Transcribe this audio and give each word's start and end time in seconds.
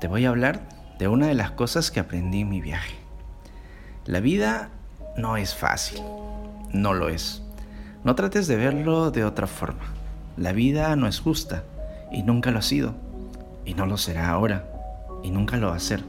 te 0.00 0.06
voy 0.06 0.26
a 0.26 0.28
hablar 0.28 0.60
de 0.98 1.08
una 1.08 1.26
de 1.26 1.34
las 1.34 1.50
cosas 1.52 1.90
que 1.90 2.00
aprendí 2.00 2.42
en 2.42 2.48
mi 2.48 2.60
viaje. 2.60 2.94
La 4.04 4.20
vida 4.20 4.70
no 5.16 5.36
es 5.36 5.54
fácil, 5.54 6.00
no 6.72 6.94
lo 6.94 7.08
es. 7.08 7.42
No 8.04 8.14
trates 8.14 8.46
de 8.46 8.56
verlo 8.56 9.10
de 9.10 9.24
otra 9.24 9.46
forma. 9.46 9.84
La 10.36 10.52
vida 10.52 10.94
no 10.94 11.08
es 11.08 11.18
justa 11.18 11.64
y 12.12 12.22
nunca 12.22 12.52
lo 12.52 12.60
ha 12.60 12.62
sido 12.62 12.94
y 13.64 13.74
no 13.74 13.86
lo 13.86 13.96
será 13.96 14.30
ahora 14.30 14.70
y 15.24 15.30
nunca 15.30 15.56
lo 15.56 15.68
va 15.68 15.76
a 15.76 15.80
ser. 15.80 16.04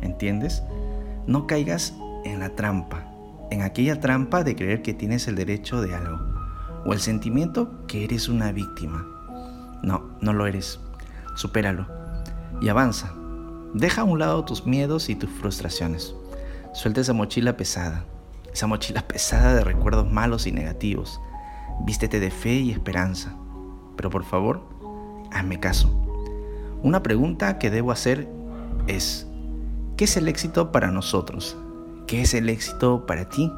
¿Entiendes? 0.00 0.62
No 1.26 1.46
caigas 1.48 1.94
en 2.24 2.38
la 2.38 2.50
trampa, 2.50 3.12
en 3.50 3.62
aquella 3.62 4.00
trampa 4.00 4.44
de 4.44 4.54
creer 4.54 4.82
que 4.82 4.94
tienes 4.94 5.26
el 5.26 5.34
derecho 5.34 5.80
de 5.82 5.94
algo 5.96 6.20
o 6.86 6.92
el 6.92 7.00
sentimiento 7.00 7.86
que 7.88 8.04
eres 8.04 8.28
una 8.28 8.52
víctima. 8.52 9.04
No, 9.82 10.10
no 10.20 10.32
lo 10.32 10.46
eres. 10.46 10.78
Supéralo 11.34 12.03
y 12.60 12.68
avanza. 12.68 13.12
Deja 13.74 14.02
a 14.02 14.04
un 14.04 14.18
lado 14.18 14.44
tus 14.44 14.66
miedos 14.66 15.08
y 15.08 15.16
tus 15.16 15.30
frustraciones. 15.30 16.14
Suelta 16.72 17.00
esa 17.00 17.12
mochila 17.12 17.56
pesada, 17.56 18.04
esa 18.52 18.66
mochila 18.66 19.02
pesada 19.08 19.54
de 19.54 19.64
recuerdos 19.64 20.10
malos 20.10 20.46
y 20.46 20.52
negativos. 20.52 21.20
Vístete 21.84 22.20
de 22.20 22.30
fe 22.30 22.54
y 22.54 22.70
esperanza. 22.70 23.34
Pero 23.96 24.10
por 24.10 24.24
favor, 24.24 24.62
hazme 25.32 25.60
caso. 25.60 25.90
Una 26.82 27.02
pregunta 27.02 27.58
que 27.58 27.70
debo 27.70 27.92
hacer 27.92 28.28
es, 28.86 29.26
¿qué 29.96 30.04
es 30.04 30.16
el 30.16 30.28
éxito 30.28 30.70
para 30.70 30.90
nosotros? 30.90 31.56
¿Qué 32.06 32.20
es 32.20 32.34
el 32.34 32.48
éxito 32.48 33.06
para 33.06 33.28
ti? 33.28 33.50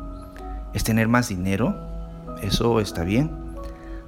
¿Es 0.72 0.84
tener 0.84 1.08
más 1.08 1.28
dinero? 1.28 1.74
¿Eso 2.42 2.80
está 2.80 3.02
bien? 3.02 3.30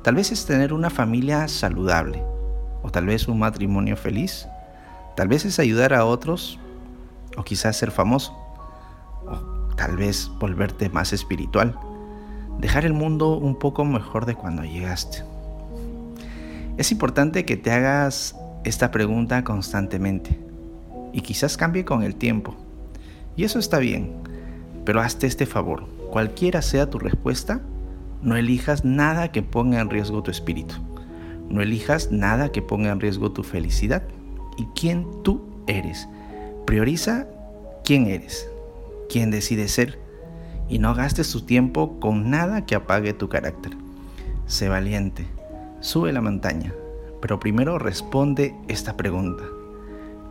Tal 0.02 0.14
vez 0.14 0.30
es 0.30 0.46
tener 0.46 0.72
una 0.72 0.90
familia 0.90 1.48
saludable 1.48 2.22
o 2.82 2.90
tal 2.90 3.06
vez 3.06 3.26
un 3.26 3.38
matrimonio 3.40 3.96
feliz. 3.96 4.46
Tal 5.18 5.26
vez 5.26 5.44
es 5.44 5.58
ayudar 5.58 5.94
a 5.94 6.04
otros 6.04 6.60
o 7.36 7.42
quizás 7.42 7.76
ser 7.76 7.90
famoso. 7.90 8.38
O 9.26 9.74
tal 9.74 9.96
vez 9.96 10.30
volverte 10.38 10.90
más 10.90 11.12
espiritual. 11.12 11.76
Dejar 12.60 12.84
el 12.84 12.92
mundo 12.92 13.36
un 13.36 13.58
poco 13.58 13.84
mejor 13.84 14.26
de 14.26 14.36
cuando 14.36 14.62
llegaste. 14.62 15.24
Es 16.76 16.92
importante 16.92 17.44
que 17.44 17.56
te 17.56 17.72
hagas 17.72 18.36
esta 18.62 18.92
pregunta 18.92 19.42
constantemente 19.42 20.38
y 21.12 21.22
quizás 21.22 21.56
cambie 21.56 21.84
con 21.84 22.04
el 22.04 22.14
tiempo. 22.14 22.54
Y 23.34 23.42
eso 23.42 23.58
está 23.58 23.80
bien, 23.80 24.12
pero 24.84 25.00
hazte 25.00 25.26
este 25.26 25.46
favor. 25.46 25.88
Cualquiera 26.12 26.62
sea 26.62 26.90
tu 26.90 27.00
respuesta, 27.00 27.60
no 28.22 28.36
elijas 28.36 28.84
nada 28.84 29.32
que 29.32 29.42
ponga 29.42 29.80
en 29.80 29.90
riesgo 29.90 30.22
tu 30.22 30.30
espíritu. 30.30 30.76
No 31.50 31.60
elijas 31.60 32.12
nada 32.12 32.52
que 32.52 32.62
ponga 32.62 32.92
en 32.92 33.00
riesgo 33.00 33.32
tu 33.32 33.42
felicidad 33.42 34.04
y 34.58 34.66
quién 34.74 35.06
tú 35.22 35.40
eres. 35.66 36.08
Prioriza 36.66 37.26
quién 37.84 38.08
eres, 38.08 38.50
quién 39.08 39.30
decides 39.30 39.72
ser 39.72 39.98
y 40.68 40.78
no 40.78 40.94
gastes 40.94 41.32
tu 41.32 41.40
tiempo 41.40 41.98
con 42.00 42.28
nada 42.28 42.66
que 42.66 42.74
apague 42.74 43.14
tu 43.14 43.30
carácter. 43.30 43.72
Sé 44.46 44.68
valiente, 44.68 45.26
sube 45.80 46.12
la 46.12 46.20
montaña, 46.20 46.74
pero 47.22 47.40
primero 47.40 47.78
responde 47.78 48.54
esta 48.68 48.96
pregunta. 48.96 49.44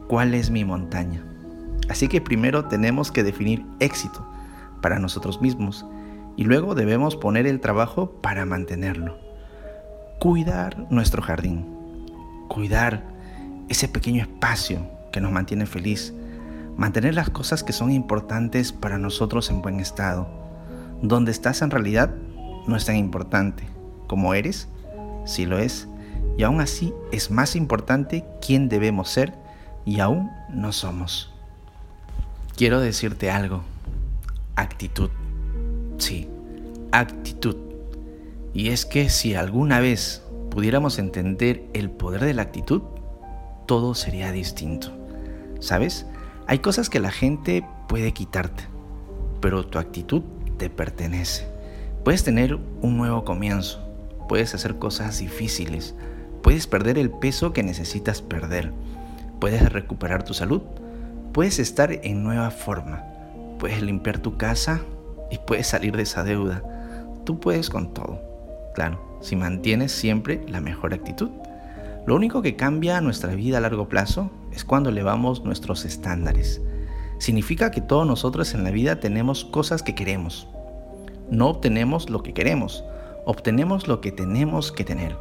¿Cuál 0.07 0.35
es 0.35 0.51
mi 0.51 0.63
montaña? 0.63 1.25
Así 1.89 2.07
que 2.07 2.21
primero 2.21 2.65
tenemos 2.65 3.11
que 3.11 3.23
definir 3.23 3.65
éxito 3.79 4.27
para 4.81 4.99
nosotros 4.99 5.41
mismos 5.41 5.85
y 6.35 6.43
luego 6.43 6.75
debemos 6.75 7.15
poner 7.15 7.47
el 7.47 7.59
trabajo 7.59 8.11
para 8.21 8.45
mantenerlo. 8.45 9.17
Cuidar 10.19 10.85
nuestro 10.91 11.21
jardín, 11.21 11.65
cuidar 12.47 13.16
ese 13.69 13.87
pequeño 13.87 14.21
espacio 14.21 14.87
que 15.11 15.21
nos 15.21 15.31
mantiene 15.31 15.65
feliz, 15.65 16.13
mantener 16.77 17.15
las 17.15 17.29
cosas 17.29 17.63
que 17.63 17.73
son 17.73 17.91
importantes 17.91 18.71
para 18.71 18.97
nosotros 18.97 19.49
en 19.49 19.61
buen 19.61 19.79
estado. 19.79 20.27
Donde 21.01 21.31
estás 21.31 21.61
en 21.61 21.71
realidad 21.71 22.13
no 22.67 22.75
es 22.75 22.85
tan 22.85 22.95
importante. 22.95 23.63
Como 24.07 24.33
eres, 24.33 24.67
sí 25.25 25.45
lo 25.45 25.57
es. 25.57 25.87
Y 26.37 26.43
aún 26.43 26.61
así 26.61 26.93
es 27.11 27.31
más 27.31 27.55
importante 27.55 28.25
quién 28.45 28.69
debemos 28.69 29.09
ser 29.09 29.33
y 29.85 29.99
aún 29.99 30.29
no 30.49 30.71
somos. 30.71 31.33
Quiero 32.55 32.79
decirte 32.79 33.31
algo. 33.31 33.63
Actitud. 34.55 35.09
Sí, 35.97 36.29
actitud. 36.91 37.55
Y 38.53 38.69
es 38.69 38.85
que 38.85 39.09
si 39.09 39.35
alguna 39.35 39.79
vez 39.79 40.23
pudiéramos 40.49 40.99
entender 40.99 41.63
el 41.73 41.89
poder 41.89 42.25
de 42.25 42.33
la 42.33 42.43
actitud, 42.43 42.81
todo 43.67 43.93
sería 43.93 44.31
distinto. 44.31 44.91
¿Sabes? 45.59 46.07
Hay 46.47 46.59
cosas 46.59 46.89
que 46.89 46.99
la 46.99 47.11
gente 47.11 47.63
puede 47.87 48.13
quitarte, 48.13 48.63
pero 49.41 49.67
tu 49.67 49.77
actitud 49.77 50.23
te 50.57 50.69
pertenece. 50.69 51.47
Puedes 52.03 52.23
tener 52.23 52.57
un 52.81 52.97
nuevo 52.97 53.25
comienzo, 53.25 53.85
puedes 54.29 54.55
hacer 54.55 54.79
cosas 54.79 55.19
difíciles, 55.19 55.93
puedes 56.41 56.65
perder 56.67 56.97
el 56.97 57.09
peso 57.11 57.51
que 57.51 57.63
necesitas 57.63 58.21
perder, 58.21 58.71
puedes 59.39 59.71
recuperar 59.71 60.23
tu 60.23 60.33
salud, 60.33 60.61
puedes 61.33 61.59
estar 61.59 61.91
en 61.91 62.23
nueva 62.23 62.49
forma, 62.49 63.03
puedes 63.59 63.81
limpiar 63.81 64.19
tu 64.19 64.37
casa 64.37 64.79
y 65.29 65.37
puedes 65.39 65.67
salir 65.67 65.97
de 65.97 66.03
esa 66.03 66.23
deuda. 66.23 66.63
Tú 67.25 67.39
puedes 67.41 67.69
con 67.69 67.93
todo, 67.93 68.21
claro, 68.73 69.19
si 69.21 69.35
mantienes 69.35 69.91
siempre 69.91 70.41
la 70.47 70.61
mejor 70.61 70.93
actitud. 70.93 71.29
Lo 72.07 72.15
único 72.15 72.41
que 72.41 72.55
cambia 72.55 73.01
nuestra 73.01 73.35
vida 73.35 73.57
a 73.57 73.59
largo 73.59 73.89
plazo 73.89 74.31
es 74.53 74.63
cuando 74.63 74.91
elevamos 74.91 75.43
nuestros 75.43 75.83
estándares. 75.83 76.61
Significa 77.19 77.69
que 77.69 77.81
todos 77.81 78.07
nosotros 78.07 78.53
en 78.53 78.63
la 78.63 78.71
vida 78.71 79.01
tenemos 79.01 79.43
cosas 79.43 79.83
que 79.83 79.93
queremos. 79.93 80.47
No 81.29 81.49
obtenemos 81.49 82.09
lo 82.09 82.23
que 82.23 82.33
queremos, 82.33 82.85
obtenemos 83.25 83.89
lo 83.89 83.99
que 83.99 84.13
tenemos 84.13 84.71
que 84.71 84.85
tener. 84.85 85.17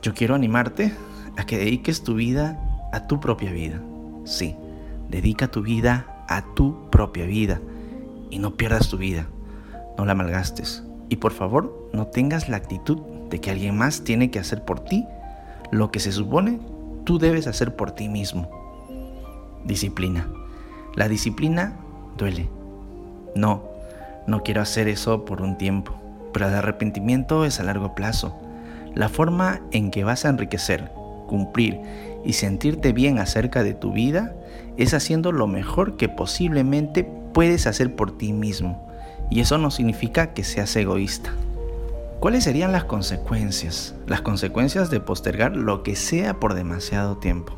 Yo 0.00 0.14
quiero 0.14 0.36
animarte 0.36 0.94
a 1.36 1.44
que 1.44 1.58
dediques 1.58 2.04
tu 2.04 2.14
vida 2.14 2.56
a 2.92 3.08
tu 3.08 3.18
propia 3.18 3.50
vida. 3.50 3.82
Sí, 4.24 4.54
dedica 5.08 5.48
tu 5.48 5.60
vida 5.60 6.24
a 6.28 6.54
tu 6.54 6.88
propia 6.90 7.26
vida 7.26 7.60
y 8.30 8.38
no 8.38 8.54
pierdas 8.54 8.90
tu 8.90 8.96
vida, 8.96 9.26
no 9.98 10.04
la 10.04 10.14
malgastes. 10.14 10.84
Y 11.08 11.16
por 11.16 11.32
favor, 11.32 11.90
no 11.92 12.06
tengas 12.06 12.48
la 12.48 12.58
actitud 12.58 12.98
de 13.28 13.40
que 13.40 13.50
alguien 13.50 13.76
más 13.76 14.04
tiene 14.04 14.30
que 14.30 14.38
hacer 14.38 14.64
por 14.64 14.78
ti 14.84 15.04
lo 15.70 15.90
que 15.90 16.00
se 16.00 16.12
supone 16.12 16.58
tú 17.04 17.18
debes 17.18 17.46
hacer 17.46 17.74
por 17.74 17.92
ti 17.92 18.08
mismo. 18.08 18.48
Disciplina. 19.64 20.28
La 20.94 21.08
disciplina 21.08 21.76
duele. 22.16 22.48
No, 23.34 23.64
no 24.26 24.42
quiero 24.42 24.60
hacer 24.60 24.88
eso 24.88 25.24
por 25.24 25.42
un 25.42 25.56
tiempo, 25.56 25.94
pero 26.32 26.48
el 26.48 26.54
arrepentimiento 26.54 27.44
es 27.44 27.60
a 27.60 27.64
largo 27.64 27.94
plazo. 27.94 28.36
La 28.94 29.08
forma 29.08 29.60
en 29.70 29.90
que 29.90 30.04
vas 30.04 30.24
a 30.24 30.30
enriquecer, 30.30 30.90
cumplir 31.26 31.80
y 32.24 32.32
sentirte 32.34 32.92
bien 32.92 33.18
acerca 33.18 33.62
de 33.62 33.74
tu 33.74 33.92
vida 33.92 34.34
es 34.76 34.94
haciendo 34.94 35.32
lo 35.32 35.46
mejor 35.46 35.96
que 35.96 36.08
posiblemente 36.08 37.04
puedes 37.32 37.66
hacer 37.66 37.94
por 37.94 38.18
ti 38.18 38.32
mismo. 38.32 38.88
Y 39.30 39.40
eso 39.40 39.58
no 39.58 39.70
significa 39.70 40.32
que 40.32 40.42
seas 40.42 40.74
egoísta. 40.74 41.30
¿Cuáles 42.20 42.44
serían 42.44 42.72
las 42.72 42.84
consecuencias? 42.84 43.94
Las 44.06 44.20
consecuencias 44.20 44.90
de 44.90 45.00
postergar 45.00 45.56
lo 45.56 45.82
que 45.82 45.96
sea 45.96 46.38
por 46.38 46.52
demasiado 46.52 47.16
tiempo. 47.16 47.54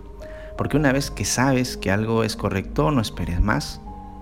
Porque 0.57 0.77
una 0.77 0.93
vez 0.93 1.11
que 1.11 1.25
sabes 1.25 1.77
que 1.77 1.91
algo 1.91 2.23
es 2.23 2.37
correcto, 2.37 2.93
no 2.93 3.01
esperes 3.01 3.41
más. 3.41 3.81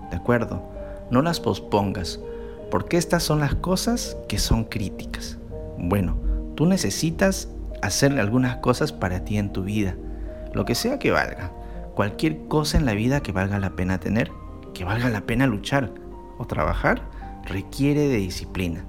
¿De 0.09 0.17
acuerdo? 0.17 0.67
No 1.11 1.21
las 1.21 1.39
pospongas. 1.39 2.19
Porque 2.71 2.97
estas 2.97 3.21
son 3.21 3.39
las 3.39 3.53
cosas 3.53 4.17
que 4.27 4.39
son 4.39 4.63
críticas. 4.63 5.37
Bueno, 5.77 6.17
tú 6.55 6.65
necesitas 6.65 7.47
hacer 7.83 8.19
algunas 8.19 8.55
cosas 8.57 8.91
para 8.91 9.23
ti 9.23 9.37
en 9.37 9.53
tu 9.53 9.61
vida. 9.61 9.95
Lo 10.53 10.65
que 10.65 10.73
sea 10.73 10.97
que 10.97 11.11
valga. 11.11 11.51
Cualquier 11.93 12.47
cosa 12.47 12.79
en 12.79 12.87
la 12.87 12.93
vida 12.93 13.21
que 13.21 13.31
valga 13.31 13.59
la 13.59 13.75
pena 13.75 13.99
tener, 13.99 14.31
que 14.73 14.85
valga 14.85 15.09
la 15.09 15.21
pena 15.21 15.45
luchar 15.45 15.91
o 16.39 16.47
trabajar, 16.47 17.03
requiere 17.45 18.07
de 18.07 18.17
disciplina. 18.17 18.85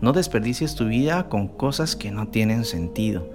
No 0.00 0.12
desperdicies 0.12 0.74
tu 0.74 0.86
vida 0.86 1.28
con 1.28 1.48
cosas 1.48 1.96
que 1.96 2.10
no 2.10 2.28
tienen 2.28 2.64
sentido. 2.64 3.28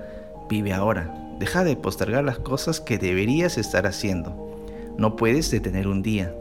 Vive 0.49 0.73
ahora. 0.73 1.15
Deja 1.39 1.63
de 1.63 1.75
postergar 1.75 2.23
las 2.23 2.39
cosas 2.39 2.81
que 2.81 2.97
deberías 2.97 3.57
estar 3.57 3.87
haciendo. 3.87 4.49
No 4.97 5.15
puedes 5.15 5.49
detener 5.51 5.87
un 5.87 6.01
día, 6.01 6.35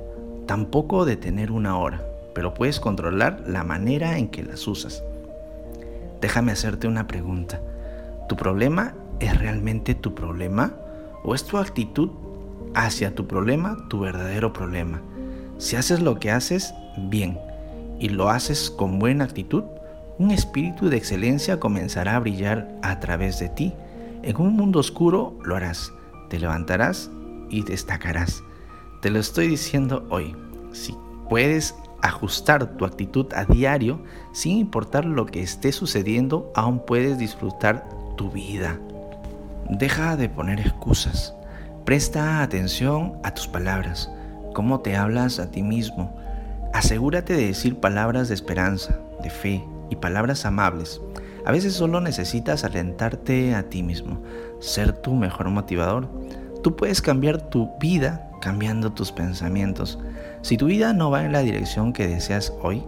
tampoco 0.47 1.05
detener 1.05 1.53
una 1.53 1.79
hora, 1.79 2.03
pero 2.35 2.53
puedes 2.53 2.81
controlar 2.81 3.45
la 3.47 3.63
manera 3.63 4.19
en 4.19 4.29
que 4.29 4.43
las 4.43 4.67
usas. 4.67 5.05
Déjame 6.21 6.51
hacerte 6.51 6.89
una 6.89 7.07
pregunta. 7.07 7.61
¿Tu 8.29 8.35
problema 8.35 8.95
es 9.21 9.39
realmente 9.39 9.95
tu 9.95 10.17
problema? 10.17 10.75
¿O 11.23 11.37
es 11.37 11.45
tu 11.45 11.59
actitud 11.59 12.11
hacia 12.75 13.15
tu 13.15 13.29
problema 13.29 13.87
tu 13.89 14.01
verdadero 14.01 14.53
problema? 14.53 15.01
Si 15.59 15.77
haces 15.77 16.01
lo 16.01 16.19
que 16.19 16.33
haces, 16.33 16.75
bien, 16.97 17.39
y 18.01 18.09
lo 18.09 18.31
haces 18.31 18.71
con 18.71 18.99
buena 18.99 19.25
actitud, 19.25 19.63
un 20.19 20.33
espíritu 20.33 20.89
de 20.89 20.97
excelencia 20.97 21.61
comenzará 21.61 22.17
a 22.17 22.19
brillar 22.19 22.69
a 22.83 22.99
través 22.99 23.39
de 23.39 23.49
ti. 23.49 23.73
En 24.23 24.37
un 24.41 24.55
mundo 24.55 24.81
oscuro 24.81 25.39
lo 25.45 25.55
harás. 25.55 25.93
Te 26.29 26.39
levantarás 26.39 27.11
y 27.49 27.63
destacarás. 27.63 28.43
Te 29.01 29.11
lo 29.11 29.21
estoy 29.21 29.49
diciendo 29.49 30.07
hoy. 30.11 30.35
Si 30.73 30.95
puedes 31.29 31.75
ajustar 32.03 32.77
tu 32.77 32.85
actitud 32.85 33.27
a 33.33 33.45
diario, 33.45 34.03
sin 34.33 34.59
importar 34.59 35.05
lo 35.05 35.27
que 35.27 35.41
esté 35.41 35.71
sucediendo, 35.71 36.51
aún 36.55 36.85
puedes 36.85 37.17
disfrutar 37.19 37.89
tu 38.17 38.31
vida. 38.31 38.79
Deja 39.71 40.17
de 40.17 40.29
poner 40.29 40.61
excusas. 40.61 41.35
Presta 41.85 42.43
atención 42.43 43.15
a 43.23 43.33
tus 43.33 43.47
palabras, 43.47 44.11
cómo 44.53 44.81
te 44.81 44.97
hablas 44.97 45.39
a 45.39 45.51
ti 45.51 45.63
mismo. 45.63 46.15
Asegúrate 46.75 47.35
de 47.35 47.47
decir 47.47 47.77
palabras 47.77 48.29
de 48.29 48.35
esperanza, 48.35 48.99
de 49.23 49.31
fe 49.31 49.65
y 49.91 49.97
palabras 49.97 50.45
amables. 50.45 51.01
A 51.45 51.53
veces 51.53 51.75
solo 51.75 52.01
necesitas 52.01 52.65
alentarte 52.65 53.55
a 53.55 53.65
ti 53.71 53.83
mismo, 53.83 54.23
ser 54.61 54.93
tu 54.93 55.15
mejor 55.15 55.49
motivador. 55.51 56.09
Tú 56.63 56.77
puedes 56.77 57.01
cambiar 57.01 57.49
tu 57.51 57.71
vida 57.81 58.31
cambiando 58.41 58.93
tus 58.93 59.13
pensamientos. 59.13 59.99
Si 60.43 60.57
tu 60.57 60.67
vida 60.67 60.93
no 60.93 61.11
va 61.11 61.25
en 61.25 61.33
la 61.33 61.41
dirección 61.41 61.93
que 61.93 62.07
deseas 62.07 62.53
hoy, 62.63 62.83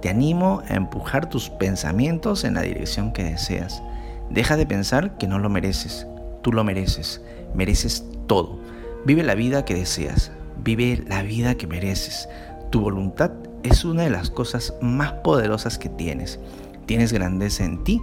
te 0.00 0.08
animo 0.08 0.62
a 0.68 0.74
empujar 0.74 1.28
tus 1.28 1.50
pensamientos 1.50 2.44
en 2.44 2.54
la 2.54 2.62
dirección 2.62 3.12
que 3.12 3.24
deseas. 3.24 3.82
Deja 4.30 4.56
de 4.56 4.66
pensar 4.66 5.16
que 5.18 5.26
no 5.26 5.38
lo 5.38 5.48
mereces. 5.48 6.06
Tú 6.42 6.52
lo 6.52 6.62
mereces. 6.64 7.20
Mereces 7.54 8.04
todo. 8.26 8.60
Vive 9.04 9.22
la 9.22 9.34
vida 9.34 9.64
que 9.64 9.74
deseas. 9.74 10.30
Vive 10.62 11.02
la 11.08 11.22
vida 11.22 11.56
que 11.56 11.66
mereces. 11.66 12.28
Tu 12.70 12.80
voluntad 12.80 13.32
es 13.62 13.84
una 13.84 14.04
de 14.04 14.10
las 14.10 14.30
cosas 14.30 14.74
más 14.80 15.12
poderosas 15.12 15.78
que 15.78 15.88
tienes. 15.88 16.38
Tienes 16.86 17.12
grandeza 17.12 17.64
en 17.64 17.84
ti. 17.84 18.00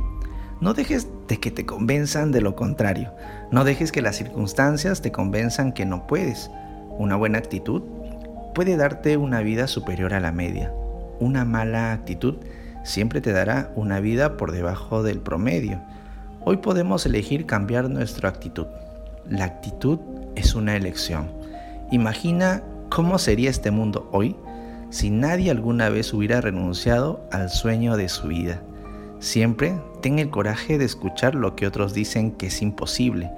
No 0.62 0.74
dejes 0.74 1.08
de 1.28 1.40
que 1.40 1.52
te 1.52 1.66
convenzan 1.66 2.32
de 2.32 2.42
lo 2.42 2.56
contrario. 2.56 3.12
No 3.52 3.64
dejes 3.64 3.92
que 3.92 4.02
las 4.02 4.16
circunstancias 4.16 5.02
te 5.02 5.12
convenzan 5.12 5.74
que 5.74 5.86
no 5.86 6.08
puedes. 6.08 6.50
Una 6.98 7.16
buena 7.16 7.38
actitud 7.38 7.84
puede 8.54 8.78
darte 8.78 9.18
una 9.18 9.42
vida 9.42 9.68
superior 9.68 10.14
a 10.14 10.20
la 10.20 10.32
media. 10.32 10.72
Una 11.20 11.46
mala 11.46 11.92
actitud 11.94 12.36
siempre 12.84 13.22
te 13.22 13.32
dará 13.32 13.72
una 13.76 14.00
vida 14.00 14.38
por 14.38 14.52
debajo 14.52 15.04
del 15.04 15.20
promedio. 15.20 15.82
Hoy 16.42 16.58
podemos 16.58 17.06
elegir 17.06 17.46
cambiar 17.46 17.90
nuestra 17.90 18.30
actitud. 18.30 18.68
La 19.28 19.46
actitud 19.46 20.00
es 20.36 20.54
una 20.54 20.76
elección. 20.76 21.32
Imagina 21.92 22.62
cómo 22.90 23.18
sería 23.18 23.50
este 23.50 23.72
mundo 23.72 24.08
hoy 24.12 24.36
si 24.90 25.10
nadie 25.10 25.52
alguna 25.52 25.90
vez 25.90 26.14
hubiera 26.14 26.42
renunciado 26.42 27.28
al 27.32 27.50
sueño 27.50 27.98
de 27.98 28.10
su 28.10 28.28
vida. 28.28 28.62
Siempre 29.20 29.80
ten 30.02 30.20
el 30.20 30.30
coraje 30.30 30.78
de 30.78 30.86
escuchar 30.86 31.36
lo 31.36 31.56
que 31.56 31.68
otros 31.68 31.94
dicen 31.94 32.32
que 32.32 32.48
es 32.48 32.62
imposible 32.62 33.32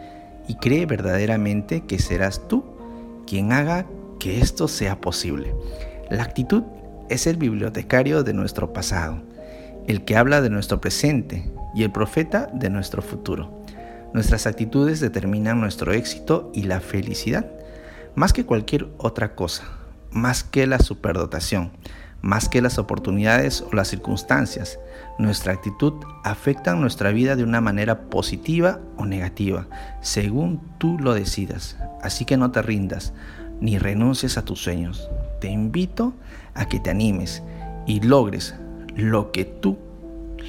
y 0.47 0.55
cree 0.55 0.85
verdaderamente 0.85 1.81
que 1.81 1.99
serás 1.99 2.47
tú 2.47 2.63
quien 3.25 3.51
haga 3.51 3.85
que 4.19 4.39
esto 4.39 4.67
sea 4.67 4.99
posible. 4.99 5.53
La 6.09 6.23
actitud 6.23 6.63
es 7.09 7.27
el 7.27 7.37
bibliotecario 7.37 8.23
de 8.23 8.33
nuestro 8.33 8.73
pasado, 8.73 9.21
el 9.87 10.03
que 10.03 10.15
habla 10.17 10.41
de 10.41 10.49
nuestro 10.49 10.81
presente 10.81 11.49
y 11.73 11.83
el 11.83 11.91
profeta 11.91 12.49
de 12.53 12.69
nuestro 12.69 13.01
futuro. 13.01 13.63
Nuestras 14.13 14.47
actitudes 14.47 14.99
determinan 14.99 15.59
nuestro 15.59 15.91
éxito 15.93 16.51
y 16.53 16.63
la 16.63 16.79
felicidad, 16.79 17.45
más 18.15 18.33
que 18.33 18.45
cualquier 18.45 18.87
otra 18.97 19.35
cosa, 19.35 19.63
más 20.17 20.43
que 20.43 20.67
la 20.67 20.79
superdotación, 20.79 21.71
más 22.21 22.49
que 22.49 22.61
las 22.61 22.77
oportunidades 22.77 23.61
o 23.61 23.73
las 23.75 23.87
circunstancias. 23.87 24.79
Nuestra 25.17 25.53
actitud 25.53 25.93
afecta 26.23 26.75
nuestra 26.75 27.11
vida 27.11 27.35
de 27.35 27.43
una 27.43 27.61
manera 27.61 28.09
positiva 28.09 28.79
o 28.97 29.05
negativa, 29.05 29.67
según 30.01 30.61
tú 30.77 30.97
lo 30.99 31.13
decidas. 31.13 31.77
Así 32.01 32.25
que 32.25 32.37
no 32.37 32.51
te 32.51 32.61
rindas, 32.61 33.13
ni 33.61 33.77
renuncies 33.77 34.37
a 34.37 34.43
tus 34.43 34.59
sueños. 34.61 35.09
Te 35.39 35.49
invito 35.49 36.13
a 36.53 36.67
que 36.67 36.79
te 36.79 36.89
animes 36.89 37.43
y 37.85 38.01
logres 38.01 38.55
lo 38.95 39.31
que 39.31 39.45
tú, 39.45 39.77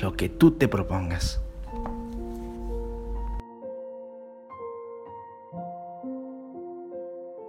lo 0.00 0.14
que 0.14 0.28
tú 0.28 0.52
te 0.52 0.68
propongas. 0.68 1.40